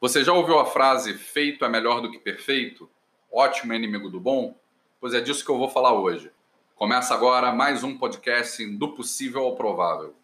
Você 0.00 0.22
já 0.22 0.32
ouviu 0.32 0.60
a 0.60 0.64
frase 0.64 1.14
feito 1.14 1.64
é 1.64 1.68
melhor 1.68 2.00
do 2.00 2.08
que 2.08 2.20
perfeito? 2.20 2.88
Ótimo 3.32 3.72
é 3.72 3.76
inimigo 3.76 4.08
do 4.08 4.20
bom? 4.20 4.54
Pois 5.00 5.12
é 5.12 5.20
disso 5.20 5.44
que 5.44 5.50
eu 5.50 5.58
vou 5.58 5.68
falar 5.68 5.92
hoje. 5.92 6.30
Começa 6.76 7.12
agora 7.12 7.52
mais 7.52 7.82
um 7.82 7.98
podcast 7.98 8.64
do 8.76 8.94
possível 8.94 9.42
ao 9.42 9.56
provável. 9.56 10.14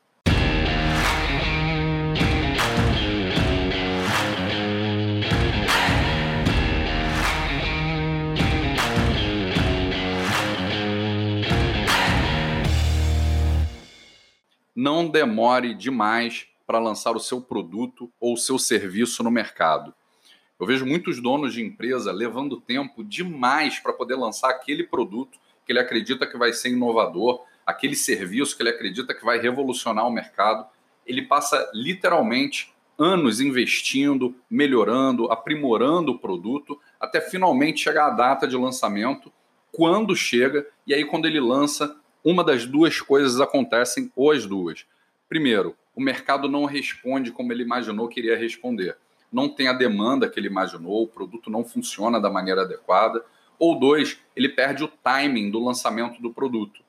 Não 14.73 15.09
demore 15.09 15.75
demais 15.75 16.47
para 16.67 16.79
lançar 16.79 17.17
o 17.17 17.21
seu 17.21 17.41
produto 17.41 18.11
ou 18.21 18.35
o 18.35 18.39
seu 18.39 18.59
serviço 18.59 19.23
no 19.23 19.31
mercado. 19.31 19.95
Eu 20.59 20.67
vejo 20.67 20.87
muitos 20.87 21.21
donos 21.21 21.53
de 21.53 21.63
empresa 21.63 22.13
levando 22.13 22.61
tempo 22.61 23.03
demais 23.03 23.79
para 23.79 23.93
poder 23.93 24.15
lançar 24.15 24.51
aquele 24.51 24.85
produto 24.85 25.39
que 25.67 25.73
ele 25.73 25.81
acredita 25.81 26.27
que 26.27 26.39
vai 26.39 26.53
ser 26.53 26.71
inovador, 26.71 27.45
aquele 27.67 27.97
serviço 27.97 28.57
que 28.57 28.63
ele 28.63 28.71
acredita 28.71 29.15
que 29.15 29.25
vai 29.25 29.39
revolucionar 29.39 30.07
o 30.07 30.13
mercado. 30.13 30.67
Ele 31.07 31.23
passa 31.23 31.71
literalmente 31.75 32.73
anos 32.99 33.41
investindo, 33.41 34.37
melhorando, 34.49 35.31
aprimorando 35.31 36.13
o 36.13 36.19
produto, 36.19 36.81
até 37.01 37.21
finalmente 37.21 37.81
chegar 37.81 38.07
a 38.07 38.11
data 38.11 38.47
de 38.47 38.57
lançamento. 38.57 39.33
Quando 39.73 40.15
chega, 40.15 40.67
e 40.87 40.95
aí 40.95 41.05
quando 41.05 41.27
ele 41.27 41.41
lança, 41.41 41.97
uma 42.23 42.45
das 42.45 42.65
duas 42.65 43.01
coisas 43.01 43.41
acontecem, 43.41 44.11
ou 44.15 44.31
as 44.31 44.47
duas. 44.47 44.87
Primeiro, 45.29 45.77
o 45.95 46.01
mercado 46.01 46.49
não 46.49 46.65
responde 46.65 47.31
como 47.31 47.53
ele 47.53 47.63
imaginou 47.63 48.09
que 48.09 48.21
iria 48.21 48.37
responder. 48.37 48.97
Não 49.33 49.49
tem 49.49 49.69
a 49.69 49.73
demanda 49.73 50.29
que 50.29 50.39
ele 50.39 50.49
imaginou, 50.49 51.03
o 51.03 51.09
produto 51.09 51.51
não 51.51 51.65
funciona 51.65 52.21
da 52.21 52.31
maneira 52.31 52.63
adequada. 52.63 53.25
Ou 53.59 53.79
dois, 53.79 54.19
ele 54.35 54.49
perde 54.49 54.85
o 54.85 54.89
timing 54.89 55.51
do 55.51 55.63
lançamento 55.63 56.21
do 56.21 56.33
produto. 56.33 56.83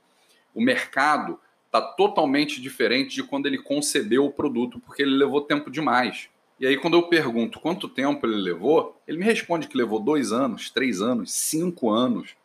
O 0.53 0.61
mercado 0.61 1.39
está 1.65 1.81
totalmente 1.81 2.61
diferente 2.61 3.15
de 3.15 3.23
quando 3.23 3.45
ele 3.45 3.57
concebeu 3.57 4.25
o 4.25 4.31
produto, 4.31 4.79
porque 4.79 5.01
ele 5.01 5.15
levou 5.15 5.41
tempo 5.41 5.69
demais. 5.69 6.29
E 6.59 6.65
aí, 6.65 6.77
quando 6.77 6.95
eu 6.95 7.03
pergunto 7.03 7.59
quanto 7.59 7.89
tempo 7.89 8.25
ele 8.25 8.37
levou, 8.37 8.99
ele 9.07 9.17
me 9.17 9.25
responde 9.25 9.67
que 9.67 9.77
levou 9.77 9.99
dois 9.99 10.31
anos, 10.31 10.69
três 10.69 11.01
anos, 11.01 11.33
cinco 11.33 11.91
anos. 11.91 12.35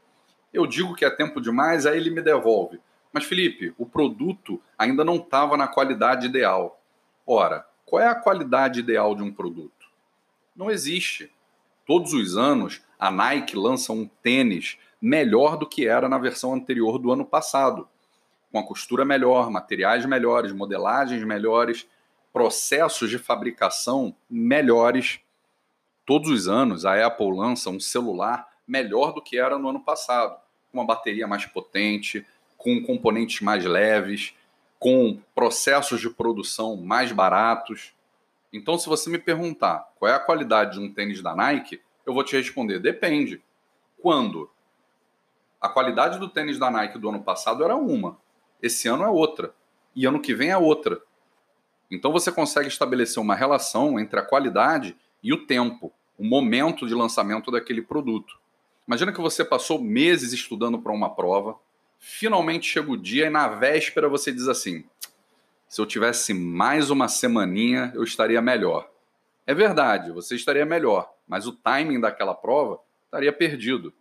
Eu 0.52 0.66
digo 0.66 0.94
que 0.94 1.04
é 1.04 1.10
tempo 1.10 1.40
demais, 1.40 1.86
aí 1.86 1.96
ele 1.96 2.10
me 2.10 2.20
devolve. 2.20 2.80
Mas, 3.12 3.24
Felipe, 3.24 3.74
o 3.76 3.84
produto 3.84 4.60
ainda 4.78 5.04
não 5.04 5.16
estava 5.16 5.56
na 5.56 5.66
qualidade 5.66 6.26
ideal. 6.26 6.80
Ora, 7.26 7.66
qual 7.84 8.02
é 8.02 8.06
a 8.06 8.14
qualidade 8.14 8.80
ideal 8.80 9.14
de 9.14 9.22
um 9.22 9.32
produto? 9.32 9.90
Não 10.54 10.70
existe. 10.70 11.32
Todos 11.84 12.12
os 12.12 12.36
anos, 12.36 12.82
a 12.98 13.10
Nike 13.10 13.56
lança 13.56 13.92
um 13.92 14.06
tênis 14.06 14.78
melhor 15.00 15.56
do 15.56 15.66
que 15.66 15.88
era 15.88 16.08
na 16.08 16.18
versão 16.18 16.54
anterior 16.54 16.98
do 16.98 17.10
ano 17.10 17.24
passado. 17.24 17.88
Com 18.52 18.58
a 18.58 18.66
costura 18.66 19.04
melhor, 19.04 19.50
materiais 19.50 20.04
melhores, 20.06 20.52
modelagens 20.52 21.24
melhores, 21.24 21.88
processos 22.32 23.10
de 23.10 23.18
fabricação 23.18 24.14
melhores. 24.28 25.20
Todos 26.06 26.30
os 26.30 26.48
anos, 26.48 26.84
a 26.84 27.06
Apple 27.06 27.36
lança 27.36 27.70
um 27.70 27.80
celular 27.80 28.48
melhor 28.66 29.12
do 29.12 29.22
que 29.22 29.36
era 29.36 29.58
no 29.58 29.68
ano 29.68 29.80
passado, 29.80 30.36
com 30.70 30.78
uma 30.78 30.86
bateria 30.86 31.26
mais 31.26 31.44
potente, 31.46 32.24
com 32.60 32.82
componentes 32.82 33.40
mais 33.40 33.64
leves, 33.64 34.34
com 34.78 35.18
processos 35.34 36.00
de 36.00 36.10
produção 36.10 36.76
mais 36.76 37.10
baratos. 37.10 37.92
Então, 38.52 38.78
se 38.78 38.86
você 38.86 39.08
me 39.08 39.18
perguntar 39.18 39.90
qual 39.98 40.10
é 40.10 40.14
a 40.14 40.20
qualidade 40.20 40.74
de 40.74 40.80
um 40.80 40.92
tênis 40.92 41.22
da 41.22 41.34
Nike, 41.34 41.80
eu 42.06 42.12
vou 42.12 42.22
te 42.22 42.36
responder: 42.36 42.78
depende. 42.78 43.42
Quando? 44.00 44.50
A 45.60 45.68
qualidade 45.68 46.18
do 46.18 46.28
tênis 46.28 46.58
da 46.58 46.70
Nike 46.70 46.98
do 46.98 47.08
ano 47.08 47.22
passado 47.22 47.64
era 47.64 47.76
uma, 47.76 48.18
esse 48.62 48.88
ano 48.88 49.04
é 49.04 49.08
outra, 49.08 49.54
e 49.94 50.06
ano 50.06 50.20
que 50.20 50.34
vem 50.34 50.50
é 50.50 50.56
outra. 50.56 51.00
Então 51.90 52.12
você 52.12 52.30
consegue 52.30 52.68
estabelecer 52.68 53.22
uma 53.22 53.34
relação 53.34 53.98
entre 53.98 54.18
a 54.18 54.22
qualidade 54.22 54.96
e 55.22 55.32
o 55.32 55.46
tempo, 55.46 55.92
o 56.18 56.24
momento 56.24 56.86
de 56.86 56.94
lançamento 56.94 57.50
daquele 57.50 57.82
produto. 57.82 58.38
Imagina 58.86 59.12
que 59.12 59.20
você 59.20 59.44
passou 59.44 59.80
meses 59.80 60.32
estudando 60.32 60.78
para 60.78 60.92
uma 60.92 61.14
prova, 61.14 61.58
finalmente 62.00 62.66
chega 62.66 62.90
o 62.90 62.96
dia 62.96 63.26
e 63.26 63.30
na 63.30 63.46
véspera 63.46 64.08
você 64.08 64.32
diz 64.32 64.48
assim: 64.48 64.84
se 65.68 65.80
eu 65.80 65.86
tivesse 65.86 66.34
mais 66.34 66.90
uma 66.90 67.06
semaninha, 67.06 67.92
eu 67.94 68.02
estaria 68.02 68.40
melhor. 68.40 68.90
É 69.46 69.54
verdade, 69.54 70.10
você 70.10 70.34
estaria 70.34 70.64
melhor, 70.64 71.12
mas 71.28 71.46
o 71.46 71.52
timing 71.52 72.00
daquela 72.00 72.34
prova 72.34 72.80
estaria 73.04 73.32
perdido. 73.32 73.92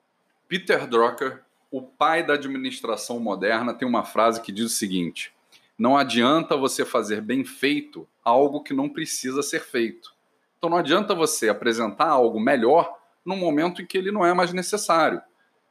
Peter 0.48 0.88
Drucker, 0.88 1.44
o 1.70 1.82
pai 1.82 2.26
da 2.26 2.34
administração 2.34 3.20
moderna, 3.20 3.74
tem 3.74 3.88
uma 3.88 4.04
frase 4.04 4.42
que 4.42 4.52
diz 4.52 4.66
o 4.66 4.70
seguinte: 4.70 5.34
não 5.78 5.98
adianta 5.98 6.56
você 6.56 6.84
fazer 6.86 7.22
bem 7.22 7.44
feito 7.44 8.08
algo 8.24 8.64
que 8.64 8.74
não 8.74 8.90
precisa 8.90 9.44
ser 9.44 9.62
feito. 9.62 10.14
Então 10.58 10.70
não 10.70 10.78
adianta 10.78 11.14
você 11.14 11.50
apresentar 11.50 12.08
algo 12.08 12.40
melhor 12.40 12.98
num 13.24 13.38
momento 13.38 13.81
em 13.81 13.86
que 13.86 13.98
ele 13.98 14.12
não 14.12 14.26
é 14.26 14.34
mais 14.34 14.54
necessário. 14.54 15.22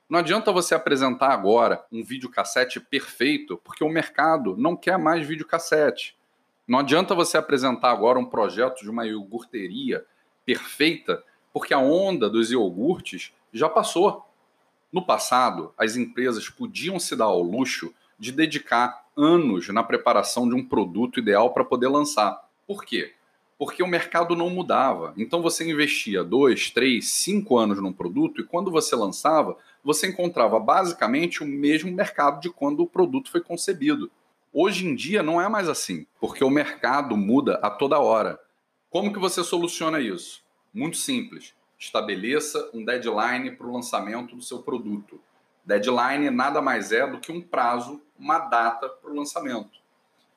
Não 0.08 0.20
adianta 0.20 0.50
você 0.50 0.74
apresentar 0.74 1.32
agora 1.32 1.84
um 1.92 2.02
videocassete 2.02 2.80
perfeito, 2.80 3.60
porque 3.62 3.84
o 3.84 3.90
mercado 3.90 4.56
não 4.56 4.74
quer 4.74 4.98
mais 4.98 5.26
videocassete. 5.26 6.16
Não 6.66 6.78
adianta 6.78 7.14
você 7.14 7.36
apresentar 7.36 7.90
agora 7.90 8.18
um 8.18 8.24
projeto 8.24 8.80
de 8.80 8.90
uma 8.90 9.06
iogurteria 9.06 10.06
perfeita, 10.46 11.22
porque 11.52 11.74
a 11.74 11.78
onda 11.78 12.30
dos 12.30 12.50
iogurtes 12.50 13.34
já 13.52 13.68
passou. 13.68 14.26
No 14.90 15.04
passado, 15.04 15.74
as 15.76 15.96
empresas 15.96 16.48
podiam 16.48 16.98
se 16.98 17.14
dar 17.14 17.26
ao 17.26 17.42
luxo 17.42 17.92
de 18.18 18.32
dedicar 18.32 19.04
anos 19.14 19.68
na 19.68 19.82
preparação 19.82 20.48
de 20.48 20.54
um 20.54 20.66
produto 20.66 21.20
ideal 21.20 21.52
para 21.52 21.64
poder 21.64 21.88
lançar. 21.88 22.48
Por 22.66 22.82
quê? 22.82 23.14
Porque 23.58 23.82
o 23.82 23.88
mercado 23.88 24.36
não 24.36 24.48
mudava. 24.48 25.12
Então 25.16 25.42
você 25.42 25.68
investia 25.68 26.22
dois, 26.22 26.70
três, 26.70 27.08
cinco 27.10 27.58
anos 27.58 27.82
num 27.82 27.92
produto 27.92 28.40
e 28.40 28.44
quando 28.44 28.70
você 28.70 28.94
lançava, 28.94 29.56
você 29.82 30.06
encontrava 30.06 30.60
basicamente 30.60 31.42
o 31.42 31.46
mesmo 31.46 31.90
mercado 31.90 32.40
de 32.40 32.50
quando 32.50 32.80
o 32.80 32.86
produto 32.86 33.30
foi 33.30 33.40
concebido. 33.40 34.10
Hoje 34.52 34.86
em 34.86 34.94
dia 34.94 35.22
não 35.22 35.40
é 35.40 35.48
mais 35.48 35.68
assim, 35.68 36.06
porque 36.20 36.42
o 36.42 36.50
mercado 36.50 37.16
muda 37.16 37.58
a 37.62 37.68
toda 37.68 37.98
hora. 37.98 38.40
Como 38.90 39.12
que 39.12 39.18
você 39.18 39.44
soluciona 39.44 40.00
isso? 40.00 40.42
Muito 40.72 40.96
simples. 40.96 41.52
Estabeleça 41.78 42.70
um 42.72 42.84
deadline 42.84 43.50
para 43.50 43.66
o 43.66 43.72
lançamento 43.72 44.34
do 44.34 44.42
seu 44.42 44.60
produto. 44.60 45.20
Deadline 45.64 46.30
nada 46.30 46.62
mais 46.62 46.92
é 46.92 47.06
do 47.06 47.18
que 47.18 47.30
um 47.30 47.42
prazo, 47.42 48.00
uma 48.18 48.38
data 48.38 48.88
para 48.88 49.10
o 49.10 49.14
lançamento. 49.14 49.78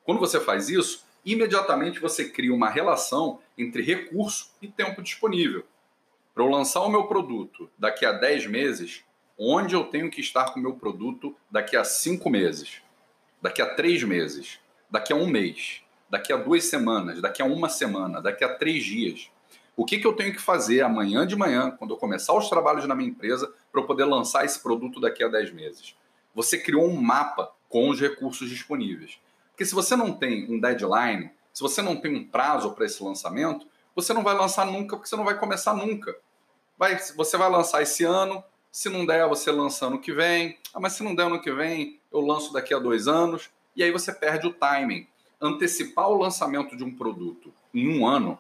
Quando 0.04 0.20
você 0.20 0.40
faz 0.40 0.68
isso, 0.70 1.06
imediatamente 1.26 2.00
você 2.00 2.30
cria 2.30 2.54
uma 2.54 2.70
relação 2.70 3.40
entre 3.58 3.82
recurso 3.82 4.52
e 4.62 4.68
tempo 4.68 5.02
disponível. 5.02 5.66
Para 6.34 6.44
eu 6.44 6.50
lançar 6.50 6.82
o 6.82 6.90
meu 6.90 7.06
produto 7.06 7.70
daqui 7.78 8.06
a 8.06 8.12
10 8.12 8.48
meses, 8.48 9.04
onde 9.38 9.76
eu 9.76 9.84
tenho 9.86 10.10
que 10.10 10.22
estar 10.22 10.52
com 10.52 10.60
o 10.60 10.64
meu 10.64 10.74
produto 10.74 11.36
daqui 11.50 11.76
a 11.76 11.84
cinco 11.84 12.30
meses, 12.30 12.82
daqui 13.42 13.62
a 13.62 13.74
três 13.74 14.04
meses, 14.04 14.60
daqui 14.90 15.12
a 15.12 15.16
um 15.16 15.28
mês, 15.28 15.82
daqui 16.10 16.32
a 16.32 16.38
duas 16.38 16.66
semanas, 16.66 17.22
daqui 17.22 17.42
a 17.42 17.46
uma 17.46 17.68
semana, 17.68 18.22
daqui 18.22 18.44
a 18.44 18.54
três 18.54 18.84
dias. 18.84 19.32
O 19.76 19.86
que, 19.86 19.98
que 19.98 20.06
eu 20.06 20.14
tenho 20.14 20.34
que 20.34 20.42
fazer 20.42 20.82
amanhã 20.82 21.26
de 21.26 21.36
manhã, 21.36 21.72
quando 21.72 21.92
eu 21.92 21.98
começar 21.98 22.34
os 22.34 22.50
trabalhos 22.50 22.86
na 22.86 22.94
minha 22.94 23.10
empresa, 23.10 23.52
para 23.72 23.82
eu 23.82 23.88
poder 23.88 24.06
lançar 24.06 24.46
esse 24.46 24.62
produto 24.62 25.00
daqui 25.00 25.24
a 25.24 25.28
dez 25.28 25.52
meses? 25.52 25.96
Você 26.36 26.58
criou 26.58 26.86
um 26.86 27.02
mapa 27.02 27.52
com 27.68 27.90
os 27.90 28.00
recursos 28.00 28.50
disponíveis. 28.50 29.18
Porque 29.62 29.70
se 29.70 29.76
você 29.76 29.96
não 29.96 30.12
tem 30.12 30.52
um 30.52 30.60
deadline, 30.60 31.30
se 31.54 31.62
você 31.62 31.84
não 31.84 31.96
tem 31.96 32.16
um 32.16 32.28
prazo 32.28 32.72
para 32.72 32.84
esse 32.84 33.04
lançamento, 33.04 33.68
você 33.96 34.12
não 34.12 34.24
vai 34.24 34.34
lançar 34.34 34.66
nunca, 34.66 34.96
porque 34.96 35.08
você 35.08 35.16
não 35.16 35.24
vai 35.24 35.38
começar 35.38 35.76
nunca. 35.76 36.18
Vai, 36.80 36.98
você 36.98 37.38
vai 37.38 37.48
lançar 37.48 37.84
esse 37.84 38.04
ano, 38.04 38.44
se 38.72 38.90
não 38.90 39.06
der, 39.06 39.30
você 39.30 39.52
lança 39.52 39.86
ano 39.86 40.00
que 40.00 40.12
vem. 40.12 40.58
Ah, 40.74 40.80
mas 40.80 40.94
se 40.94 41.04
não 41.04 41.14
der 41.14 41.28
ano 41.28 41.40
que 41.40 41.52
vem, 41.52 42.00
eu 42.12 42.22
lanço 42.22 42.52
daqui 42.52 42.74
a 42.74 42.80
dois 42.80 43.08
anos. 43.08 43.52
E 43.76 43.84
aí 43.84 43.92
você 43.92 44.12
perde 44.12 44.48
o 44.48 44.54
timing. 44.54 45.06
Antecipar 45.40 46.10
o 46.10 46.18
lançamento 46.18 46.76
de 46.76 46.84
um 46.84 46.96
produto 46.96 47.54
em 47.72 47.88
um 47.88 48.08
ano, 48.08 48.40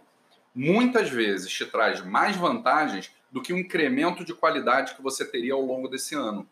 muitas 0.55 1.07
vezes 1.07 1.51
te 1.51 1.67
traz 1.67 2.03
mais 2.03 2.35
vantagens 2.35 3.11
do 3.31 3.43
que 3.43 3.53
o 3.53 3.59
incremento 3.59 4.25
de 4.25 4.33
qualidade 4.33 4.95
que 4.95 5.03
você 5.03 5.23
teria 5.23 5.53
ao 5.53 5.61
longo 5.61 5.87
desse 5.87 6.15
ano. 6.15 6.49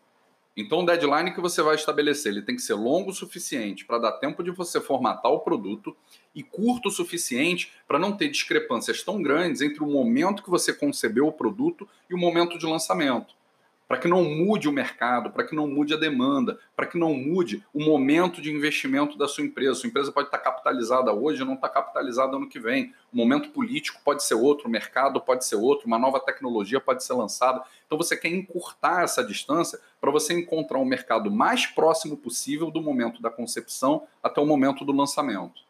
Então, 0.60 0.80
o 0.80 0.86
deadline 0.86 1.32
que 1.32 1.40
você 1.40 1.62
vai 1.62 1.74
estabelecer 1.74 2.32
ele 2.32 2.42
tem 2.42 2.54
que 2.54 2.62
ser 2.62 2.74
longo 2.74 3.10
o 3.10 3.14
suficiente 3.14 3.84
para 3.84 3.98
dar 3.98 4.12
tempo 4.12 4.42
de 4.42 4.50
você 4.50 4.80
formatar 4.80 5.32
o 5.32 5.40
produto 5.40 5.96
e 6.34 6.42
curto 6.42 6.88
o 6.88 6.92
suficiente 6.92 7.72
para 7.88 7.98
não 7.98 8.16
ter 8.16 8.28
discrepâncias 8.28 9.02
tão 9.02 9.22
grandes 9.22 9.62
entre 9.62 9.82
o 9.82 9.86
momento 9.86 10.42
que 10.42 10.50
você 10.50 10.72
concebeu 10.72 11.26
o 11.26 11.32
produto 11.32 11.88
e 12.08 12.14
o 12.14 12.18
momento 12.18 12.58
de 12.58 12.66
lançamento. 12.66 13.39
Para 13.90 13.98
que 13.98 14.06
não 14.06 14.22
mude 14.22 14.68
o 14.68 14.72
mercado, 14.72 15.32
para 15.32 15.42
que 15.42 15.52
não 15.52 15.66
mude 15.66 15.92
a 15.92 15.96
demanda, 15.96 16.60
para 16.76 16.86
que 16.86 16.96
não 16.96 17.12
mude 17.12 17.66
o 17.74 17.84
momento 17.84 18.40
de 18.40 18.48
investimento 18.48 19.18
da 19.18 19.26
sua 19.26 19.42
empresa. 19.42 19.74
Sua 19.74 19.88
empresa 19.88 20.12
pode 20.12 20.28
estar 20.28 20.38
capitalizada 20.38 21.12
hoje, 21.12 21.44
não 21.44 21.54
está 21.54 21.68
capitalizada 21.68 22.36
ano 22.36 22.48
que 22.48 22.60
vem. 22.60 22.94
O 23.12 23.16
momento 23.16 23.50
político 23.50 24.00
pode 24.04 24.22
ser 24.22 24.34
outro, 24.34 24.68
o 24.68 24.70
mercado 24.70 25.20
pode 25.20 25.44
ser 25.44 25.56
outro, 25.56 25.88
uma 25.88 25.98
nova 25.98 26.20
tecnologia 26.20 26.78
pode 26.78 27.02
ser 27.02 27.14
lançada. 27.14 27.64
Então 27.84 27.98
você 27.98 28.16
quer 28.16 28.28
encurtar 28.28 29.02
essa 29.02 29.24
distância 29.24 29.80
para 30.00 30.12
você 30.12 30.34
encontrar 30.34 30.78
um 30.78 30.84
mercado 30.84 31.28
mais 31.28 31.66
próximo 31.66 32.16
possível 32.16 32.70
do 32.70 32.80
momento 32.80 33.20
da 33.20 33.28
concepção 33.28 34.06
até 34.22 34.40
o 34.40 34.46
momento 34.46 34.84
do 34.84 34.92
lançamento. 34.92 35.62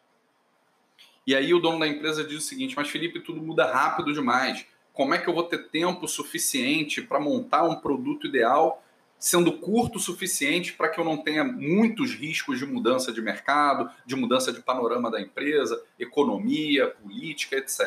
E 1.25 1.33
aí 1.33 1.55
o 1.55 1.59
dono 1.59 1.79
da 1.79 1.87
empresa 1.87 2.23
diz 2.23 2.37
o 2.37 2.47
seguinte: 2.47 2.75
Mas 2.75 2.87
Felipe, 2.87 3.19
tudo 3.19 3.41
muda 3.41 3.65
rápido 3.65 4.13
demais 4.13 4.63
como 4.93 5.13
é 5.13 5.17
que 5.17 5.27
eu 5.27 5.33
vou 5.33 5.43
ter 5.43 5.69
tempo 5.69 6.07
suficiente 6.07 7.01
para 7.01 7.19
montar 7.19 7.63
um 7.63 7.75
produto 7.75 8.27
ideal, 8.27 8.83
sendo 9.17 9.53
curto 9.53 9.97
o 9.97 10.01
suficiente 10.01 10.73
para 10.73 10.89
que 10.89 10.99
eu 10.99 11.05
não 11.05 11.17
tenha 11.17 11.43
muitos 11.43 12.13
riscos 12.13 12.57
de 12.57 12.65
mudança 12.65 13.11
de 13.11 13.21
mercado, 13.21 13.89
de 14.05 14.15
mudança 14.15 14.51
de 14.51 14.61
panorama 14.61 15.11
da 15.11 15.21
empresa, 15.21 15.81
economia, 15.99 16.87
política, 16.87 17.55
etc. 17.55 17.81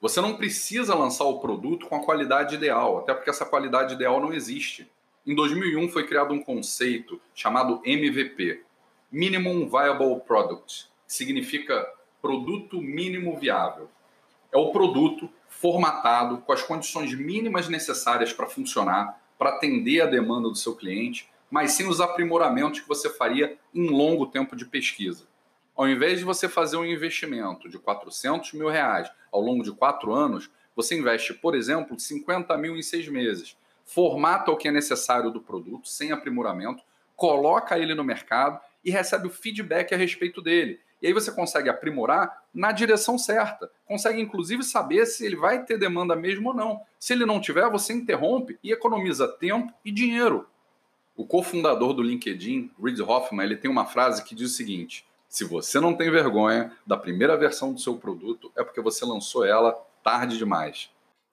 Você 0.00 0.20
não 0.20 0.36
precisa 0.36 0.94
lançar 0.94 1.24
o 1.24 1.40
produto 1.40 1.86
com 1.86 1.96
a 1.96 2.04
qualidade 2.04 2.56
ideal, 2.56 2.98
até 2.98 3.14
porque 3.14 3.30
essa 3.30 3.46
qualidade 3.46 3.94
ideal 3.94 4.20
não 4.20 4.32
existe. 4.32 4.90
Em 5.24 5.34
2001 5.34 5.88
foi 5.88 6.06
criado 6.06 6.34
um 6.34 6.42
conceito 6.42 7.20
chamado 7.34 7.80
MVP, 7.84 8.62
Minimum 9.10 9.68
Viable 9.68 10.20
Product, 10.26 10.88
que 11.06 11.14
significa 11.14 11.88
produto 12.20 12.80
mínimo 12.80 13.38
viável. 13.38 13.88
É 14.52 14.58
o 14.58 14.70
produto 14.70 15.30
formatado, 15.48 16.38
com 16.38 16.52
as 16.52 16.62
condições 16.62 17.14
mínimas 17.14 17.68
necessárias 17.68 18.32
para 18.32 18.46
funcionar, 18.46 19.18
para 19.38 19.50
atender 19.50 20.02
a 20.02 20.06
demanda 20.06 20.48
do 20.48 20.54
seu 20.54 20.76
cliente, 20.76 21.28
mas 21.50 21.72
sim 21.72 21.88
os 21.88 22.00
aprimoramentos 22.00 22.80
que 22.80 22.88
você 22.88 23.10
faria 23.10 23.58
em 23.74 23.88
longo 23.88 24.26
tempo 24.26 24.54
de 24.54 24.64
pesquisa. 24.64 25.26
Ao 25.74 25.88
invés 25.88 26.18
de 26.18 26.24
você 26.24 26.48
fazer 26.48 26.76
um 26.76 26.84
investimento 26.84 27.68
de 27.68 27.78
400 27.78 28.52
mil 28.52 28.68
reais 28.68 29.10
ao 29.30 29.40
longo 29.40 29.62
de 29.62 29.72
quatro 29.72 30.12
anos, 30.12 30.50
você 30.76 30.98
investe, 30.98 31.34
por 31.34 31.54
exemplo, 31.54 31.98
50 31.98 32.56
mil 32.58 32.76
em 32.76 32.82
seis 32.82 33.08
meses. 33.08 33.56
Formata 33.84 34.50
o 34.50 34.56
que 34.56 34.68
é 34.68 34.70
necessário 34.70 35.30
do 35.30 35.40
produto, 35.40 35.88
sem 35.88 36.12
aprimoramento, 36.12 36.82
coloca 37.16 37.78
ele 37.78 37.94
no 37.94 38.04
mercado 38.04 38.60
e 38.84 38.90
recebe 38.90 39.26
o 39.26 39.30
feedback 39.30 39.94
a 39.94 39.96
respeito 39.96 40.40
dele. 40.40 40.80
E 41.02 41.08
aí 41.08 41.12
você 41.12 41.32
consegue 41.32 41.68
aprimorar 41.68 42.44
na 42.54 42.70
direção 42.70 43.18
certa. 43.18 43.68
Consegue, 43.84 44.20
inclusive, 44.20 44.62
saber 44.62 45.04
se 45.04 45.26
ele 45.26 45.34
vai 45.34 45.64
ter 45.64 45.76
demanda 45.76 46.14
mesmo 46.14 46.50
ou 46.50 46.54
não. 46.54 46.80
Se 46.98 47.12
ele 47.12 47.26
não 47.26 47.40
tiver, 47.40 47.68
você 47.68 47.92
interrompe 47.92 48.56
e 48.62 48.70
economiza 48.70 49.26
tempo 49.26 49.74
e 49.84 49.90
dinheiro. 49.90 50.46
O 51.16 51.26
cofundador 51.26 51.92
do 51.92 52.02
LinkedIn, 52.02 52.70
Reid 52.80 53.02
Hoffman, 53.02 53.44
ele 53.44 53.56
tem 53.56 53.70
uma 53.70 53.84
frase 53.84 54.22
que 54.24 54.34
diz 54.34 54.52
o 54.52 54.54
seguinte: 54.54 55.04
se 55.28 55.44
você 55.44 55.80
não 55.80 55.94
tem 55.94 56.10
vergonha 56.10 56.72
da 56.86 56.96
primeira 56.96 57.36
versão 57.36 57.72
do 57.72 57.80
seu 57.80 57.96
produto, 57.96 58.52
é 58.56 58.62
porque 58.62 58.80
você 58.80 59.04
lançou 59.04 59.44
ela 59.44 59.72
tarde 60.04 60.38
demais. 60.38 60.88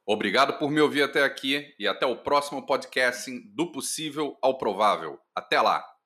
Obrigado 0.05 0.57
por 0.57 0.71
me 0.71 0.81
ouvir 0.81 1.03
até 1.03 1.23
aqui 1.23 1.73
e 1.77 1.87
até 1.87 2.05
o 2.05 2.15
próximo 2.15 2.65
podcast 2.65 3.29
do 3.53 3.71
possível 3.71 4.35
ao 4.41 4.57
provável. 4.57 5.19
Até 5.35 5.61
lá! 5.61 5.98